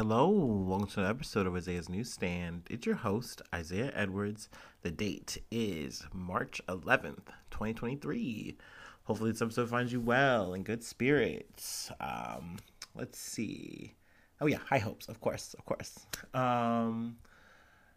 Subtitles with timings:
[0.00, 0.30] hello.
[0.30, 2.62] Welcome to an episode of Isaiah's Newsstand.
[2.70, 4.48] It's your host, Isaiah Edwards.
[4.80, 8.56] The date is March 11th, 2023.
[9.04, 11.90] Hopefully, this episode finds you well in good spirits.
[12.00, 12.56] Um,
[12.94, 13.92] let's see.
[14.40, 16.06] Oh, yeah, high hopes, of course, of course.
[16.32, 17.18] Um,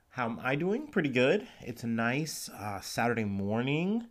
[0.09, 0.87] how am I doing?
[0.87, 1.47] Pretty good.
[1.61, 4.07] It's a nice uh, Saturday morning.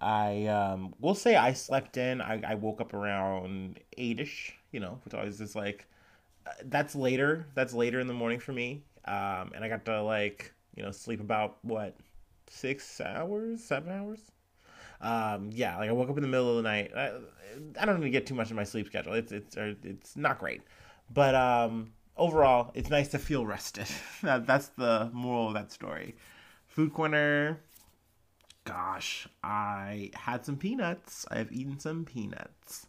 [0.00, 2.20] I um, will say I slept in.
[2.20, 5.86] I, I woke up around 8 ish, you know, which always is like
[6.64, 7.46] that's later.
[7.54, 8.84] That's later in the morning for me.
[9.04, 11.96] Um, and I got to like you know sleep about what
[12.48, 14.20] six hours, seven hours.
[15.00, 16.90] Um, yeah, like I woke up in the middle of the night.
[16.96, 17.12] I,
[17.80, 19.14] I don't even get too much of my sleep schedule.
[19.14, 20.62] It's it's it's not great,
[21.12, 23.86] but um, overall, it's nice to feel rested.
[24.22, 26.16] that, that's the moral of that story.
[26.66, 27.60] Food corner.
[28.64, 31.24] Gosh, I had some peanuts.
[31.30, 32.86] I have eaten some peanuts.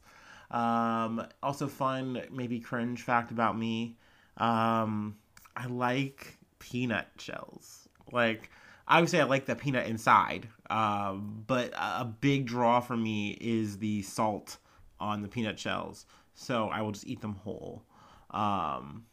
[0.51, 3.97] Um, also, fun, maybe cringe fact about me.
[4.37, 5.17] Um,
[5.55, 7.87] I like peanut shells.
[8.11, 8.49] Like,
[8.87, 10.47] obviously, I like the peanut inside.
[10.69, 14.57] Um, but a big draw for me is the salt
[14.99, 16.05] on the peanut shells.
[16.33, 17.83] So I will just eat them whole.
[18.31, 19.05] Um,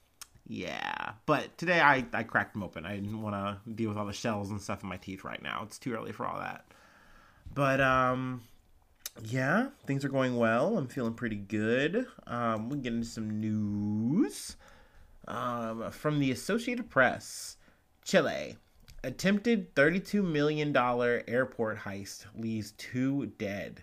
[0.47, 1.12] yeah.
[1.27, 2.86] But today I, I cracked them open.
[2.86, 5.42] I didn't want to deal with all the shells and stuff in my teeth right
[5.42, 5.62] now.
[5.64, 6.66] It's too early for all that.
[7.53, 8.42] But, um,
[9.25, 10.77] yeah, things are going well.
[10.77, 12.06] I'm feeling pretty good.
[12.27, 14.56] Um, we get into some news
[15.28, 17.56] um, from the Associated Press.
[18.05, 18.56] Chile
[19.03, 20.77] attempted $32 million
[21.28, 23.83] airport heist leaves two dead.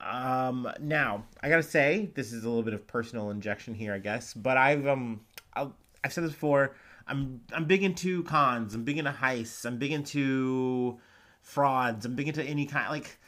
[0.00, 3.98] Um, now I gotta say this is a little bit of personal injection here, I
[3.98, 5.22] guess, but I've um
[5.54, 5.66] i
[6.04, 6.76] have said this before.
[7.08, 8.74] I'm I'm big into cons.
[8.74, 9.64] I'm big into heists.
[9.64, 11.00] I'm big into
[11.42, 12.06] frauds.
[12.06, 13.18] I'm big into any kind like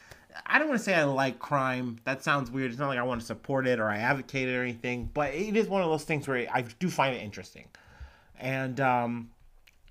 [0.45, 1.99] I don't want to say I like crime.
[2.03, 2.71] That sounds weird.
[2.71, 5.33] It's not like I want to support it or I advocate it or anything, but
[5.33, 7.67] it is one of those things where I do find it interesting.
[8.39, 9.31] And um,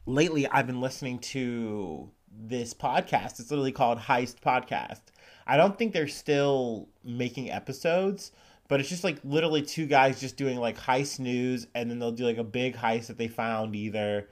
[0.07, 3.41] lately, I've been listening to this podcast.
[3.41, 5.03] It's literally called Heist Podcast.
[5.47, 8.33] I don't think they're still making episodes,
[8.69, 12.13] but it's just like literally two guys just doing like heist news, and then they'll
[12.13, 14.29] do like a big heist that they found either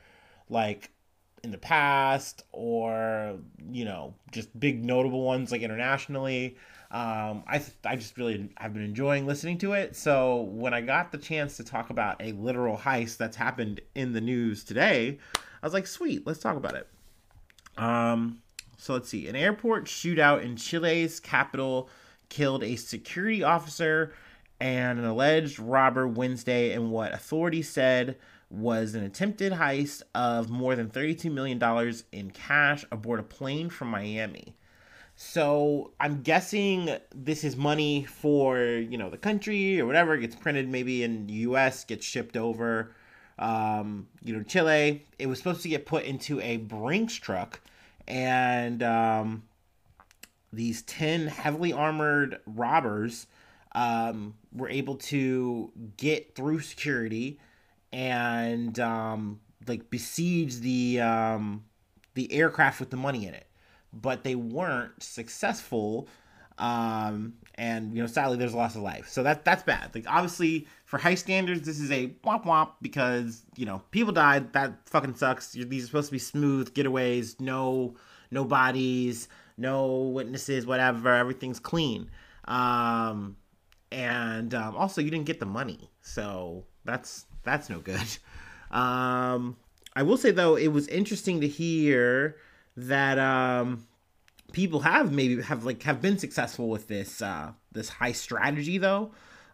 [0.48, 0.90] like
[1.42, 3.36] in the past or
[3.70, 6.56] you know just big notable ones like internationally.
[6.90, 9.94] Um, I, I just really have been enjoying listening to it.
[9.94, 14.12] So when i got the chance to talk about a literal heist that's happened in
[14.12, 16.88] the news today i was like sweet let's talk about it.
[17.76, 18.42] Um,
[18.76, 19.28] so let's see.
[19.28, 21.88] An airport shootout in chile's capital
[22.28, 24.12] killed a security officer
[24.60, 28.16] and an alleged robber wednesday in what authorities said
[28.50, 31.62] was an attempted heist of more than $32 million
[32.12, 34.56] in cash aboard a plane from Miami.
[35.16, 40.14] So I'm guessing this is money for, you know, the country or whatever.
[40.14, 42.94] It gets printed maybe in the US, gets shipped over,
[43.38, 45.04] um, you know, Chile.
[45.18, 47.60] It was supposed to get put into a Brinks truck.
[48.06, 49.42] And um,
[50.52, 53.26] these 10 heavily armored robbers
[53.72, 57.38] um, were able to get through security
[57.92, 61.64] and um, like besiege the um,
[62.14, 63.46] the aircraft with the money in it,
[63.92, 66.08] but they weren't successful.
[66.58, 69.08] Um, and you know, sadly, there's a loss of life.
[69.08, 69.94] So that that's bad.
[69.94, 74.52] Like obviously, for high standards, this is a womp womp because you know people died.
[74.52, 75.52] That fucking sucks.
[75.52, 77.40] These are supposed to be smooth getaways.
[77.40, 77.96] No,
[78.30, 81.14] no bodies, no witnesses, whatever.
[81.14, 82.10] Everything's clean.
[82.46, 83.36] Um,
[83.92, 88.18] and um, also, you didn't get the money, so that's that's no good.
[88.70, 89.56] Um,
[89.96, 92.36] I will say though, it was interesting to hear
[92.76, 93.86] that um,
[94.52, 99.12] people have maybe have like have been successful with this uh, this high strategy though.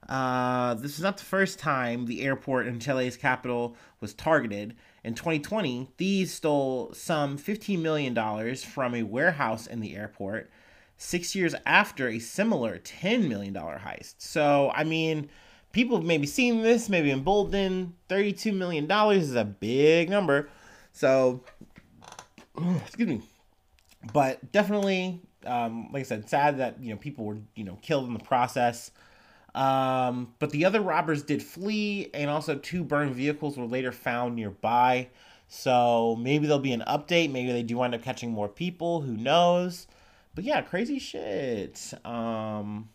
[0.09, 4.77] Uh, this is not the first time the airport in Chile's capital was targeted.
[5.03, 10.51] In 2020, thieves stole some $15 million from a warehouse in the airport,
[10.97, 14.17] six years after a similar $10 million heist.
[14.19, 15.31] So, I mean,
[15.75, 17.93] people have maybe seen this, maybe emboldened.
[18.09, 20.49] $32 million is a big number.
[20.93, 21.43] So,
[22.87, 23.21] excuse me.
[24.13, 28.07] But definitely, um, like I said, sad that, you know, people were, you know, killed
[28.07, 28.93] in the process.
[29.55, 34.37] Um, but the other robbers did flee, and also two burned vehicles were later found
[34.37, 35.09] nearby.
[35.49, 37.31] So maybe there'll be an update.
[37.31, 39.01] Maybe they do wind up catching more people.
[39.03, 39.87] Who knows?
[40.35, 41.95] But yeah, crazy shit.
[42.05, 42.89] Um,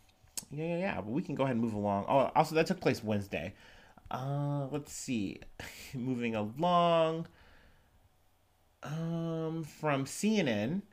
[0.52, 0.96] yeah, yeah, yeah.
[0.96, 2.06] But we can go ahead and move along.
[2.08, 3.54] Oh, also that took place Wednesday.
[4.12, 5.40] Uh, let's see.
[5.94, 7.28] Moving along.
[8.82, 10.84] Um, from CNN,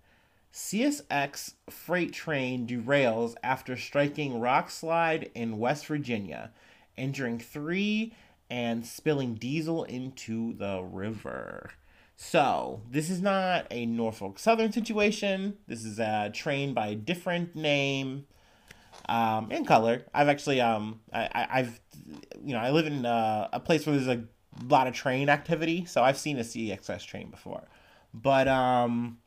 [0.52, 6.50] CSX freight train derails after striking rock slide in West Virginia,
[6.96, 8.14] injuring three
[8.50, 11.70] and spilling diesel into the river.
[12.16, 15.58] So, this is not a Norfolk Southern situation.
[15.66, 18.26] This is a train by a different name
[19.06, 20.04] um, and color.
[20.12, 21.80] I've actually, um, I, I've,
[22.42, 24.24] you know, I live in uh, a place where there's a
[24.64, 27.68] lot of train activity, so I've seen a CSX train before.
[28.12, 29.18] But, um,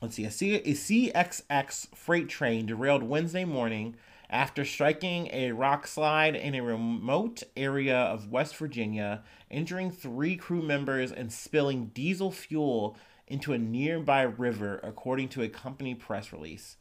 [0.00, 0.72] let's see, a, C- a
[1.12, 3.96] CSX freight train derailed Wednesday morning
[4.28, 10.62] after striking a rock slide in a remote area of West Virginia, injuring three crew
[10.62, 12.96] members and spilling diesel fuel
[13.28, 16.76] into a nearby river, according to a company press release.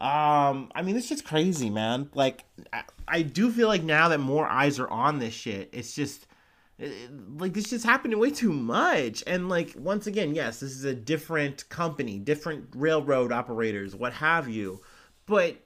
[0.00, 2.08] Um, I mean, this shit's crazy, man.
[2.14, 5.94] Like, I, I do feel like now that more eyes are on this shit, it's
[5.94, 6.26] just
[7.36, 10.94] like this just happening way too much and like once again yes this is a
[10.94, 14.80] different company different railroad operators what have you
[15.26, 15.58] but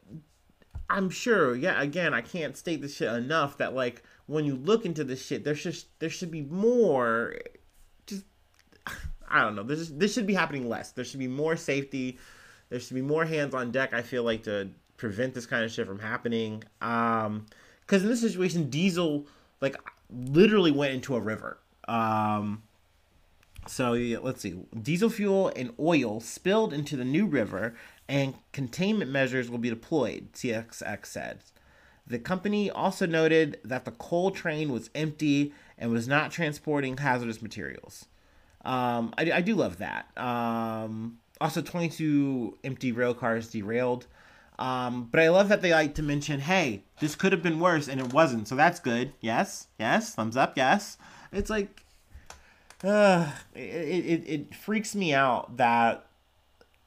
[0.90, 4.84] I'm sure, yeah, again, I can't state this shit enough that like when you look
[4.84, 7.36] into this shit, there's just there should be more
[8.06, 8.24] just
[9.28, 9.62] I don't know.
[9.62, 10.92] This this should be happening less.
[10.92, 12.18] There should be more safety.
[12.74, 15.70] There should be more hands on deck, I feel like to prevent this kind of
[15.70, 16.64] shit from happening.
[16.82, 17.46] Um
[17.86, 19.28] cuz in this situation Diesel
[19.60, 19.76] like
[20.10, 21.58] literally went into a river.
[21.86, 22.64] Um
[23.68, 24.58] so yeah, let's see.
[24.76, 27.76] Diesel fuel and oil spilled into the New River
[28.08, 31.44] and containment measures will be deployed, CSX said.
[32.04, 37.40] The company also noted that the coal train was empty and was not transporting hazardous
[37.40, 38.06] materials.
[38.64, 40.06] Um, I, I, do love that.
[40.16, 44.06] Um, also, 22 empty rail cars derailed.
[44.58, 47.88] Um, but I love that they like to mention, hey, this could have been worse
[47.88, 48.46] and it wasn't.
[48.46, 49.12] So that's good.
[49.20, 50.96] Yes, yes, thumbs up, yes.
[51.32, 51.84] It's like,
[52.84, 56.06] uh, it, it, it freaks me out that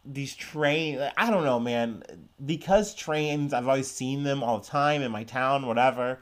[0.05, 2.03] these train I don't know, man.
[2.43, 6.19] Because trains, I've always seen them all the time in my town, whatever.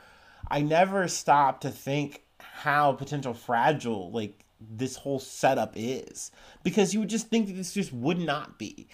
[0.49, 6.31] I never stop to think how potential fragile like this whole setup is
[6.63, 8.87] because you would just think that this just would not be.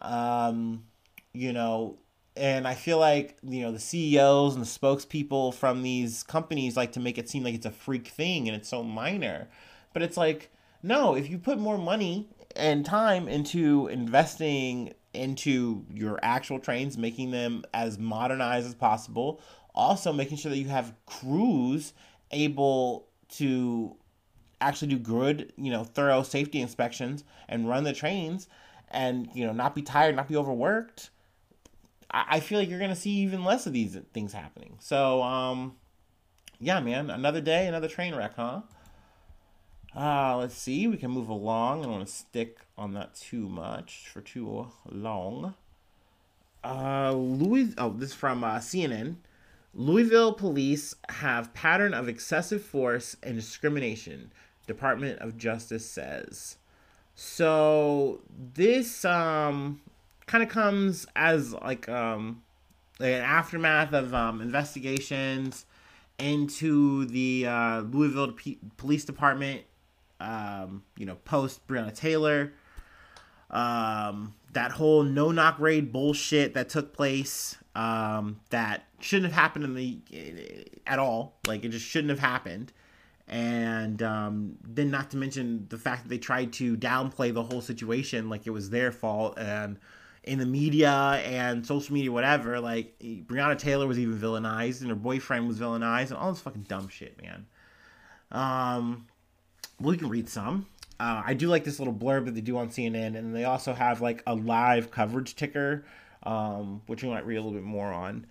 [0.00, 0.84] Um,
[1.32, 1.98] you know,
[2.36, 6.92] and I feel like you know the CEOs and the spokespeople from these companies like
[6.92, 9.48] to make it seem like it's a freak thing and it's so minor,
[9.92, 10.50] but it's like
[10.82, 17.30] no, if you put more money and time into investing into your actual trains, making
[17.30, 19.40] them as modernized as possible.
[19.74, 21.92] Also, making sure that you have crews
[22.30, 23.96] able to
[24.60, 28.48] actually do good, you know, thorough safety inspections and run the trains
[28.90, 31.10] and, you know, not be tired, not be overworked.
[32.10, 34.76] I, feel like you're going to see even less of these things happening.
[34.80, 35.76] So, um,
[36.58, 38.62] yeah, man, another day, another train wreck, huh?
[39.94, 40.86] Uh, let's see.
[40.86, 41.80] We can move along.
[41.80, 45.54] I don't want to stick on that too much for too long.
[46.64, 47.74] Uh, Louis.
[47.78, 49.16] Oh, this is from uh, CNN.
[49.74, 54.32] Louisville police have pattern of excessive force and discrimination.
[54.68, 56.56] Department of Justice says.
[57.16, 58.20] So
[58.54, 59.80] this um
[60.26, 62.42] kind of comes as like um
[63.00, 65.66] an aftermath of um investigations
[66.20, 69.62] into the uh, Louisville P- Police Department
[70.20, 72.52] um, you know, post Breonna Taylor,
[73.50, 79.64] um, that whole no knock raid bullshit that took place, um, that shouldn't have happened
[79.64, 79.98] in the
[80.86, 81.34] at all.
[81.46, 82.72] Like it just shouldn't have happened.
[83.28, 87.60] And um, then, not to mention the fact that they tried to downplay the whole
[87.60, 89.78] situation, like it was their fault, and
[90.24, 90.90] in the media
[91.24, 92.58] and social media, whatever.
[92.58, 96.66] Like Breonna Taylor was even villainized, and her boyfriend was villainized, and all this fucking
[96.68, 97.46] dumb shit, man.
[98.30, 99.06] Um,
[99.80, 100.66] we can read some.
[101.00, 103.72] Uh, I do like this little blurb that they do on CNN, and they also
[103.72, 105.84] have like a live coverage ticker,
[106.24, 108.26] um, which we might read a little bit more on.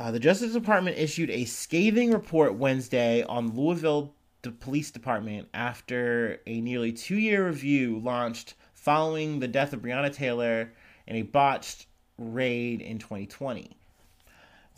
[0.00, 6.40] Uh, the Justice Department issued a scathing report Wednesday on Louisville the Police Department after
[6.46, 10.72] a nearly two year review launched following the death of Breonna Taylor
[11.06, 11.84] in a botched
[12.16, 13.76] raid in 2020.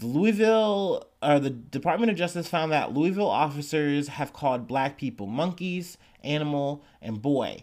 [0.00, 5.28] The Louisville or the Department of Justice found that Louisville officers have called black people
[5.28, 7.62] monkeys, animal, and boy.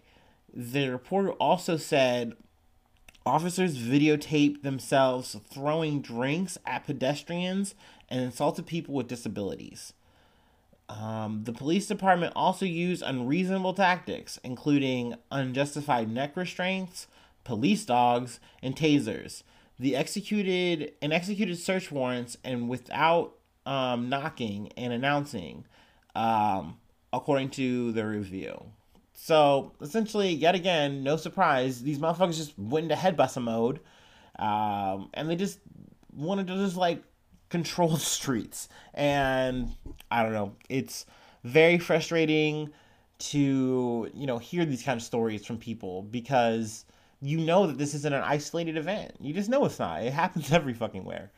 [0.54, 2.38] The report also said
[3.26, 7.76] officers videotaped themselves throwing drinks at pedestrians
[8.10, 9.94] and insulted people with disabilities.
[10.90, 17.08] Um, the police department also used unreasonable tactics, including unjustified neck restraints,
[17.44, 19.44] police dogs, and tasers,
[19.78, 23.36] the executed and executed search warrants and without
[23.66, 25.66] um, knocking and announcing,
[26.16, 26.78] um,
[27.14, 28.72] according to the review.
[29.22, 33.82] So essentially, yet again, no surprise, these motherfuckers just went into head busting mode,
[34.40, 35.60] um, and they just
[36.16, 37.04] wanted to just like
[37.50, 38.70] control the streets.
[38.94, 39.76] And
[40.10, 41.06] I don't know, it's
[41.44, 42.72] very frustrating
[43.20, 46.86] to, you know, hear these kind of stories from people because
[47.22, 49.12] you know that this isn't an isolated event.
[49.20, 50.02] You just know it's not.
[50.02, 51.30] It happens every fucking where.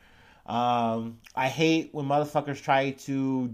[0.46, 3.52] Um, I hate when motherfuckers try to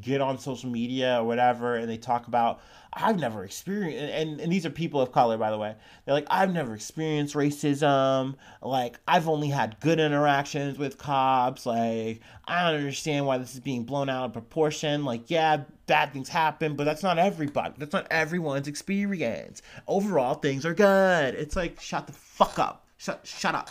[0.00, 2.60] get on social media or whatever and they talk about
[2.92, 5.74] I've never experienced and, and these are people of color by the way.
[6.04, 12.20] They're like, I've never experienced racism, like I've only had good interactions with cops, like
[12.44, 15.04] I don't understand why this is being blown out of proportion.
[15.04, 17.74] Like, yeah, bad things happen, but that's not everybody.
[17.78, 19.62] That's not everyone's experience.
[19.88, 21.34] Overall things are good.
[21.34, 22.86] It's like shut the fuck up.
[22.96, 23.70] Shut shut up.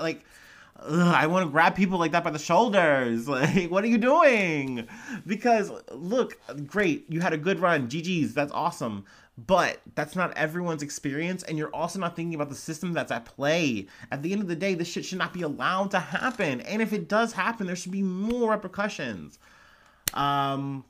[0.00, 0.24] Like
[0.82, 3.28] Ugh, I want to grab people like that by the shoulders.
[3.40, 4.88] Like, what are you doing?
[5.26, 7.88] Because look, great, you had a good run.
[7.88, 9.04] GG's, that's awesome.
[9.46, 13.24] But that's not everyone's experience, and you're also not thinking about the system that's at
[13.24, 13.86] play.
[14.10, 16.60] At the end of the day, this shit should not be allowed to happen.
[16.62, 19.38] And if it does happen, there should be more repercussions.
[20.12, 20.84] Um,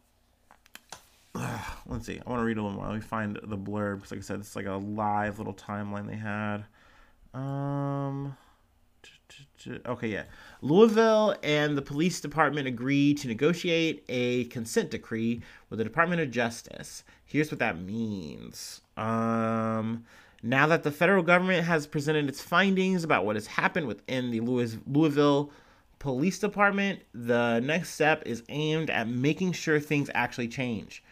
[1.87, 2.21] let's see.
[2.25, 2.87] I want to read a little more.
[2.87, 3.97] Let me find the blurb.
[3.97, 6.65] Because, like I said, it's like a live little timeline they had.
[7.35, 8.37] Um.
[9.87, 10.25] Okay, yeah.
[10.63, 16.31] Louisville and the police department agreed to negotiate a consent decree with the Department of
[16.31, 17.05] Justice.
[17.25, 18.81] Here's what that means.
[18.97, 20.05] Um,
[20.43, 24.41] now that the federal government has presented its findings about what has happened within the
[24.41, 25.51] Louis- Louisville
[25.99, 31.03] Police Department, the next step is aimed at making sure things actually change.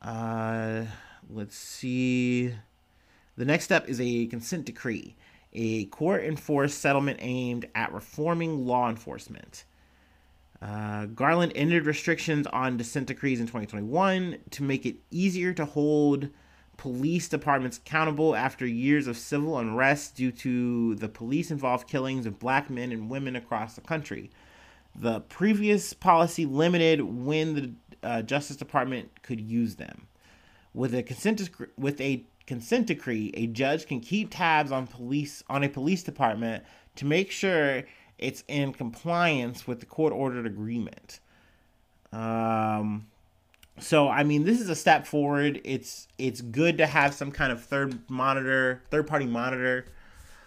[0.00, 0.84] Uh,
[1.28, 2.54] let's see.
[3.36, 5.16] The next step is a consent decree
[5.52, 9.64] a court enforced settlement aimed at reforming law enforcement.
[10.62, 16.28] Uh, Garland ended restrictions on dissent decrees in 2021 to make it easier to hold
[16.76, 22.38] police departments accountable after years of civil unrest due to the police involved killings of
[22.38, 24.30] black men and women across the country.
[24.94, 30.06] The previous policy limited when the uh, Justice Department could use them.
[30.72, 35.62] With a consent with a consent decree, a judge can keep tabs on police on
[35.62, 36.64] a police department
[36.96, 37.84] to make sure
[38.18, 41.20] it's in compliance with the court ordered agreement.
[42.12, 43.06] Um,
[43.78, 45.60] so I mean, this is a step forward.
[45.62, 49.84] It's it's good to have some kind of third monitor, third party monitor.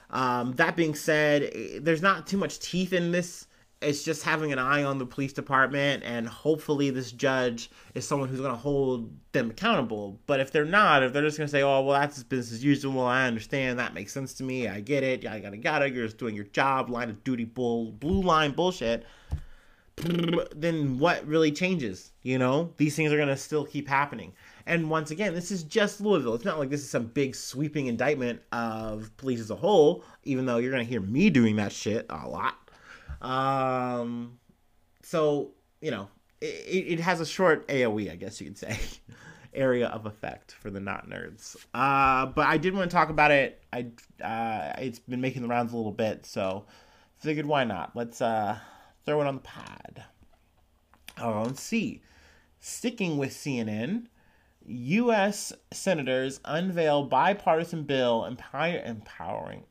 [0.09, 3.47] Um, that being said, there's not too much teeth in this
[3.83, 8.29] it's just having an eye on the police department and hopefully this judge is someone
[8.29, 10.19] who's going to hold them accountable.
[10.27, 12.63] But if they're not if they're just going to say oh well that's business as
[12.63, 16.05] usual i understand that makes sense to me i get it i gotta yada you're
[16.05, 19.05] just doing your job line of duty bull blue line bullshit
[19.95, 22.73] then what really changes you know?
[22.77, 24.33] These things are going to still keep happening.
[24.65, 26.33] And once again this is just louisville.
[26.33, 30.45] It's not like this is some big sweeping indictment of police as a whole even
[30.45, 32.55] though you're going to hear me doing that shit a lot
[33.23, 34.39] um,
[35.01, 35.51] so
[35.81, 36.07] you know,
[36.41, 38.77] it, it has a short AOE, I guess you could say,
[39.53, 41.55] area of effect for the not nerds.
[41.73, 43.61] Uh, but I did want to talk about it.
[43.71, 43.87] I
[44.23, 46.65] uh, it's been making the rounds a little bit, so
[47.17, 47.95] figured why not?
[47.95, 48.57] Let's uh
[49.05, 50.03] throw it on the pad.
[51.21, 52.01] Oh, let's see.
[52.59, 54.07] Sticking with CNN,
[54.65, 55.51] U.S.
[55.71, 59.63] senators unveil bipartisan bill empower, empowering,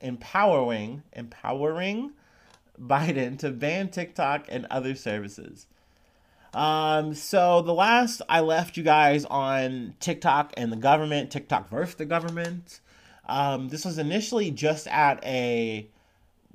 [0.00, 2.12] empowering, empowering
[2.80, 5.66] Biden to ban TikTok and other services.
[6.54, 11.96] Um, so the last I left you guys on TikTok and the government, TikTok versus
[11.96, 12.80] the government.
[13.28, 15.88] Um, this was initially just at a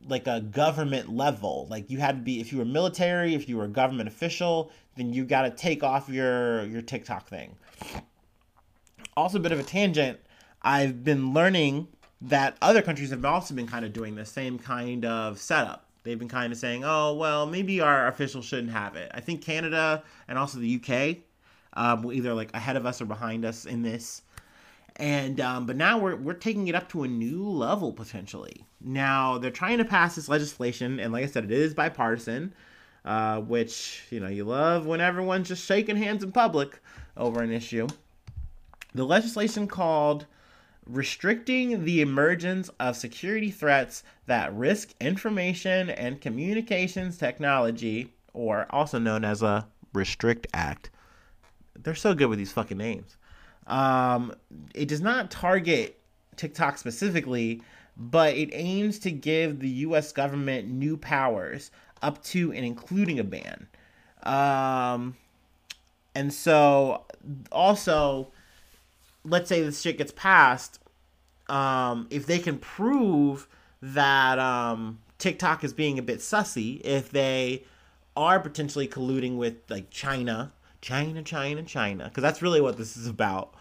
[0.07, 1.67] like a government level.
[1.69, 4.71] Like you had to be if you were military, if you were a government official,
[4.95, 7.57] then you got to take off your your TikTok thing.
[9.17, 10.19] Also, a bit of a tangent.
[10.61, 11.89] I've been learning
[12.21, 16.19] that other countries have also been kind of doing the same kind of setup they've
[16.19, 19.11] been kind of saying, oh, well, maybe our officials shouldn't have it.
[19.13, 21.17] I think Canada and also the UK
[21.73, 24.23] um, either like ahead of us or behind us in this.
[24.95, 28.65] And um, but now we're we're taking it up to a new level potentially.
[28.81, 32.53] Now they're trying to pass this legislation, and like I said, it is bipartisan,
[33.05, 36.81] uh, which you know you love when everyone's just shaking hands in public
[37.15, 37.87] over an issue.
[38.93, 40.25] The legislation called
[40.89, 49.24] restricting the emergence of security threats that risk information and communications technology, or also known
[49.24, 50.89] as a Restrict Act.
[51.77, 53.17] They're so good with these fucking names.
[53.67, 54.34] Um,
[54.74, 56.00] it does not target
[56.36, 57.62] TikTok specifically,
[57.96, 61.69] but it aims to give the US government new powers
[62.01, 63.67] up to and including a ban.
[64.24, 65.15] Um,
[66.15, 67.05] and so,
[67.51, 68.31] also,
[69.23, 70.79] let's say this shit gets passed,
[71.47, 73.47] um, if they can prove
[73.81, 77.63] that um, TikTok is being a bit sussy if they
[78.15, 83.07] are potentially colluding with like China, China, China, China, because that's really what this is
[83.07, 83.53] about.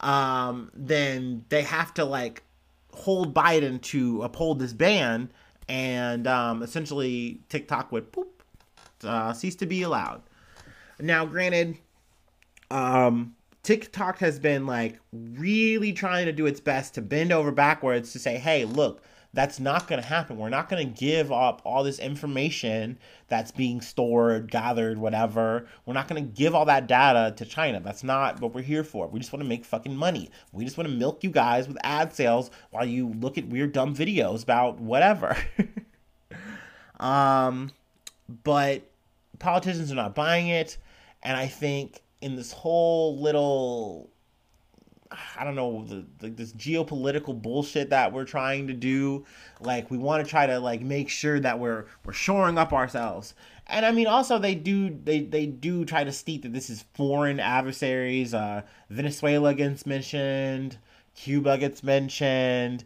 [0.00, 2.42] Um, then they have to like
[2.92, 5.30] hold Biden to uphold this ban,
[5.68, 8.42] and um, essentially TikTok would poop
[9.02, 10.22] uh, cease to be allowed.
[11.00, 11.78] Now, granted,
[12.70, 18.12] um, TikTok has been like really trying to do its best to bend over backwards
[18.12, 19.02] to say, hey, look,
[19.32, 20.36] that's not going to happen.
[20.36, 25.66] We're not going to give up all this information that's being stored, gathered, whatever.
[25.86, 27.80] We're not going to give all that data to China.
[27.80, 29.08] That's not what we're here for.
[29.08, 30.30] We just want to make fucking money.
[30.52, 33.72] We just want to milk you guys with ad sales while you look at weird,
[33.72, 35.36] dumb videos about whatever.
[37.00, 37.72] um,
[38.44, 38.82] but
[39.40, 40.76] politicians are not buying it.
[41.24, 44.08] And I think in this whole little
[45.36, 49.26] I don't know the, the, this geopolitical bullshit that we're trying to do.
[49.60, 53.34] Like we want to try to like make sure that we're we're shoring up ourselves.
[53.66, 56.86] And I mean also they do they they do try to state that this is
[56.94, 58.32] foreign adversaries.
[58.32, 60.78] Uh, Venezuela gets mentioned,
[61.14, 62.84] Cuba gets mentioned,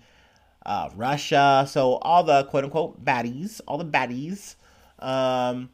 [0.67, 1.65] uh, Russia.
[1.71, 4.57] So all the quote unquote baddies, all the baddies.
[4.99, 5.71] Um,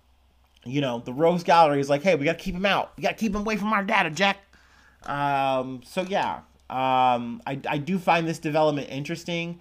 [0.65, 2.93] you know, the Rogues Gallery is like, hey, we gotta keep him out.
[2.97, 4.39] We gotta keep him away from our data, Jack.
[5.05, 6.41] Um, so yeah,
[6.71, 9.61] um, I, I do find this development interesting.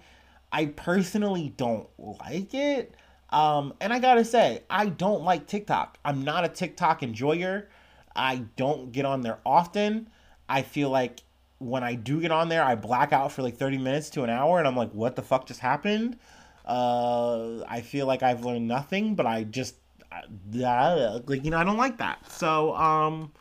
[0.52, 2.94] I personally don't like it.
[3.30, 5.98] Um, and I gotta say, I don't like TikTok.
[6.04, 7.68] I'm not a TikTok enjoyer.
[8.14, 10.08] I don't get on there often.
[10.48, 11.20] I feel like
[11.58, 14.30] when I do get on there, I black out for like 30 minutes to an
[14.30, 16.18] hour, and I'm like, what the fuck just happened?
[16.64, 19.76] Uh, I feel like I've learned nothing, but I just,
[20.64, 22.30] uh, like, you know, I don't like that.
[22.30, 23.32] So, um,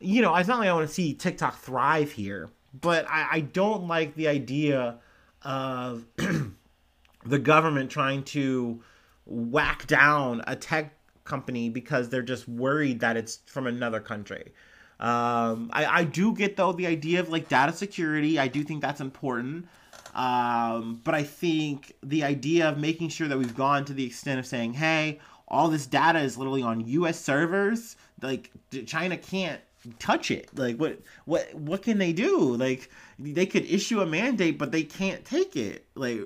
[0.00, 2.50] you know, it's not like I want to see TikTok thrive here,
[2.80, 4.98] but I, I don't like the idea
[5.42, 6.04] of
[7.24, 8.82] the government trying to
[9.26, 14.52] whack down a tech company because they're just worried that it's from another country.
[15.00, 18.38] Um, I, I do get though the idea of like data security.
[18.38, 19.68] I do think that's important.
[20.14, 24.40] Um, but I think the idea of making sure that we've gone to the extent
[24.40, 28.50] of saying, hey, all this data is literally on US servers, like
[28.86, 29.60] China can't
[29.98, 30.50] touch it.
[30.56, 32.54] Like what what what can they do?
[32.56, 35.86] Like they could issue a mandate, but they can't take it.
[35.94, 36.20] Like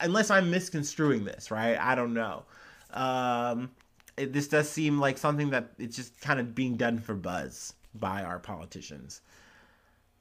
[0.00, 1.78] unless I'm misconstruing this, right?
[1.78, 2.44] I don't know.
[2.92, 3.70] Um,
[4.16, 7.74] it, this does seem like something that it's just kind of being done for buzz
[7.94, 9.20] by our politicians.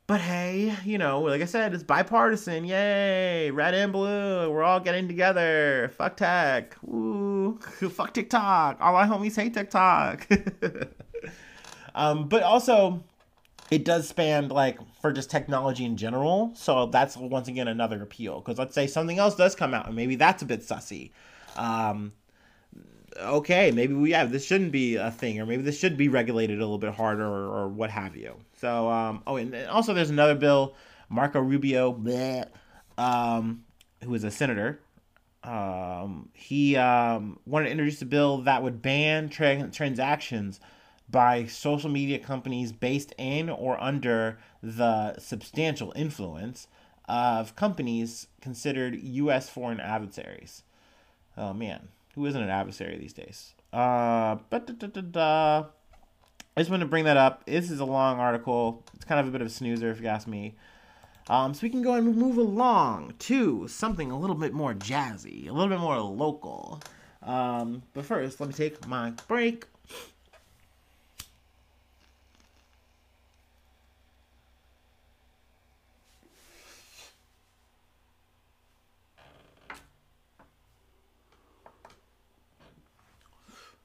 [0.07, 2.65] But hey, you know, like I said, it's bipartisan.
[2.65, 3.49] Yay!
[3.51, 4.51] Red and blue.
[4.51, 5.91] We're all getting together.
[5.95, 6.75] Fuck tech.
[6.81, 7.30] Woo.
[7.59, 8.77] Fuck TikTok.
[8.79, 10.27] All my homies hate TikTok.
[11.95, 13.03] Um, but also,
[13.69, 16.51] it does span like for just technology in general.
[16.55, 18.39] So that's once again another appeal.
[18.39, 21.11] Because let's say something else does come out, and maybe that's a bit sussy.
[21.55, 22.13] Um,
[23.17, 26.57] okay, maybe we have this shouldn't be a thing, or maybe this should be regulated
[26.57, 28.35] a little bit harder, or, or what have you.
[28.59, 30.75] So, um, oh, and also there's another bill,
[31.09, 32.47] Marco Rubio, bleh,
[32.97, 33.63] um,
[34.03, 34.79] who is a senator.
[35.43, 40.59] Um, he um, wanted to introduce a bill that would ban tra- transactions
[41.09, 46.67] by social media companies based in or under the substantial influence
[47.09, 49.49] of companies considered U.S.
[49.49, 50.63] foreign adversaries.
[51.35, 53.53] Oh man, who isn't an adversary these days?
[53.73, 55.65] Uh, but da, da, da,
[56.55, 57.45] I just want to bring that up.
[57.45, 58.83] This is a long article.
[58.93, 60.55] It's kind of a bit of a snoozer, if you ask me.
[61.31, 65.47] Um, so we can go and move along to something a little bit more jazzy,
[65.47, 66.81] a little bit more local.
[67.23, 69.65] Um, but first, let me take my break.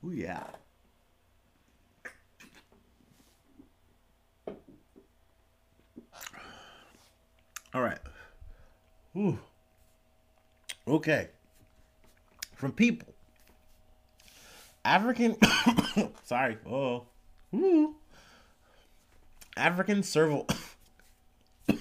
[0.05, 0.43] Ooh, yeah.
[7.77, 7.99] All right.
[9.15, 9.39] Ooh.
[10.97, 11.29] Okay.
[12.55, 13.13] From people.
[14.83, 15.37] African.
[16.25, 16.57] sorry.
[16.67, 17.05] Oh.
[19.59, 20.49] African serval.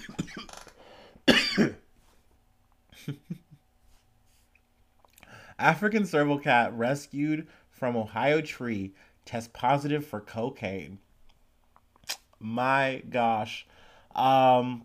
[5.58, 8.92] African serval cat rescued from Ohio tree
[9.24, 10.98] test positive for cocaine.
[12.38, 13.66] My gosh.
[14.14, 14.84] Um,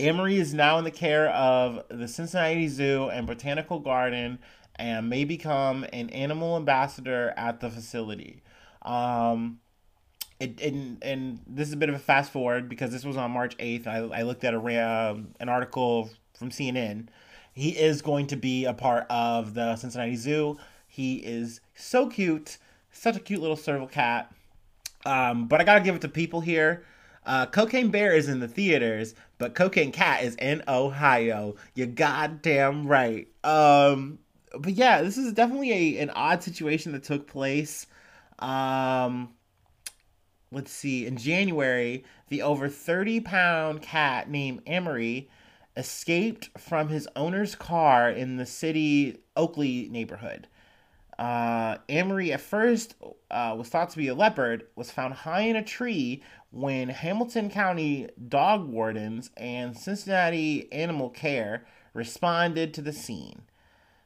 [0.00, 4.38] Amari is now in the care of the Cincinnati Zoo and Botanical Garden
[4.76, 8.42] and may become an animal ambassador at the facility.
[8.82, 9.58] Um,
[10.38, 13.32] it, and, and this is a bit of a fast forward because this was on
[13.32, 13.88] March 8th.
[13.88, 17.08] I, I looked at a, uh, an article from CNN
[17.58, 20.58] he is going to be a part of the Cincinnati Zoo.
[20.86, 22.56] He is so cute,
[22.92, 24.32] such a cute little serval cat.
[25.04, 26.84] Um, but I gotta give it to people here.
[27.28, 31.56] Uh, Cocaine Bear is in the theaters, but Cocaine Cat is in Ohio.
[31.74, 33.28] You're goddamn right.
[33.44, 34.18] Um,
[34.58, 37.86] but yeah, this is definitely a an odd situation that took place.
[38.38, 39.34] Um,
[40.50, 41.04] let's see.
[41.04, 45.28] In January, the over thirty pound cat named Amari
[45.76, 50.48] escaped from his owner's car in the city Oakley neighborhood.
[51.18, 52.94] Uh, Amari at first
[53.30, 57.50] uh, was thought to be a leopard, was found high in a tree when Hamilton
[57.50, 63.42] County dog wardens and Cincinnati Animal Care responded to the scene.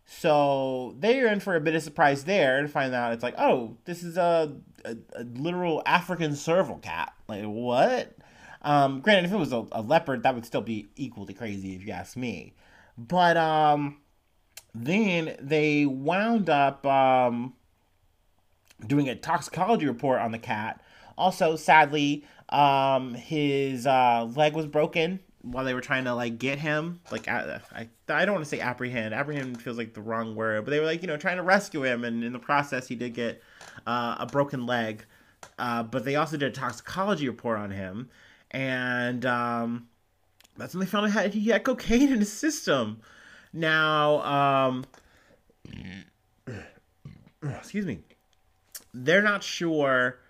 [0.04, 3.36] So they are in for a bit of surprise there to find out it's like,
[3.38, 7.14] oh, this is a, a, a literal African serval cat.
[7.28, 8.14] Like, what?
[8.62, 11.86] Um, granted, if it was a, a, leopard, that would still be equally crazy if
[11.86, 12.54] you ask me.
[12.98, 14.00] But um,
[14.74, 17.54] then they wound up um,
[18.86, 20.81] doing a toxicology report on the cat.
[21.16, 26.58] Also, sadly, um, his uh, leg was broken while they were trying to like get
[26.58, 27.00] him.
[27.10, 29.14] Like I, I, I don't want to say apprehend.
[29.14, 31.84] Apprehend feels like the wrong word, but they were like you know trying to rescue
[31.84, 33.42] him, and in the process, he did get
[33.86, 35.04] uh, a broken leg.
[35.58, 38.08] Uh, but they also did a toxicology report on him,
[38.52, 39.88] and um,
[40.56, 43.00] that's when they found out he had cocaine in his system.
[43.52, 44.84] Now, um,
[47.42, 48.00] excuse me,
[48.94, 50.20] they're not sure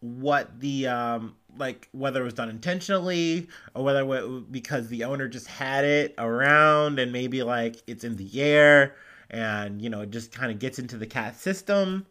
[0.00, 5.28] what the um, like whether it was done intentionally or whether it because the owner
[5.28, 8.96] just had it around and maybe like it's in the air
[9.30, 12.06] and you know it just kind of gets into the cat system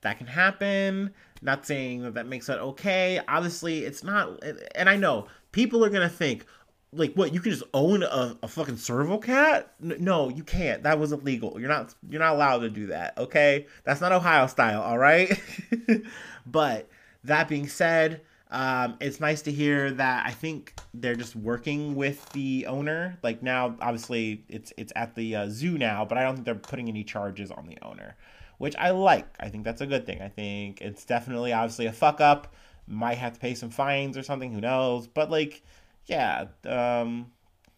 [0.00, 1.12] that can happen.
[1.42, 3.20] Not saying that that makes it okay.
[3.28, 4.42] Obviously it's not
[4.74, 6.46] and i know people are gonna think
[6.92, 9.74] like what you can just own a, a fucking serval cat?
[9.80, 10.82] No you can't.
[10.84, 13.66] That was illegal you're not you're not allowed to do that okay?
[13.84, 15.38] That's not ohio style all right?
[16.46, 16.88] But
[17.24, 22.28] that being said um, it's nice to hear that i think they're just working with
[22.30, 26.34] the owner like now obviously it's it's at the uh, zoo now but i don't
[26.34, 28.16] think they're putting any charges on the owner
[28.58, 31.92] which i like i think that's a good thing i think it's definitely obviously a
[31.92, 32.54] fuck up
[32.86, 35.62] might have to pay some fines or something who knows but like
[36.06, 37.30] yeah, um,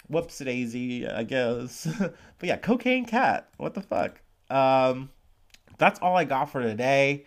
[0.09, 1.87] whoops daisy, I guess.
[1.98, 3.48] but yeah, cocaine cat.
[3.56, 4.20] What the fuck?
[4.50, 5.11] Um,
[5.78, 7.24] that's all I got for today.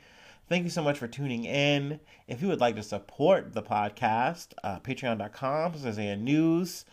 [0.50, 2.00] Thank you so much for tuning in.
[2.28, 6.86] If you would like to support the podcast, uh, patreon.com Isaiah News.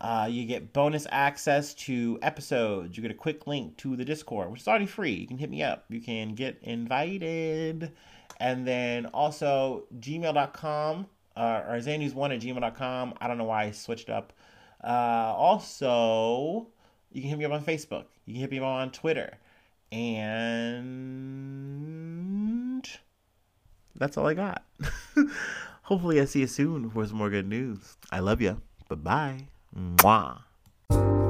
[0.00, 2.96] Uh, you get bonus access to episodes.
[2.96, 5.10] You get a quick link to the Discord, which is already free.
[5.10, 5.86] You can hit me up.
[5.88, 7.90] You can get invited.
[8.38, 13.14] And then also gmail.com uh, or zanews1 at gmail.com.
[13.20, 14.32] I don't know why I switched up.
[14.84, 16.68] Uh, also,
[17.10, 18.04] you can hit me up on Facebook.
[18.24, 19.36] You can hit me up on Twitter.
[19.90, 21.64] And
[23.96, 24.62] that's all I got.
[25.82, 27.96] Hopefully, I see you soon for some more good news.
[28.10, 28.60] I love you.
[28.88, 29.40] Bye bye.
[29.76, 31.23] Mwah.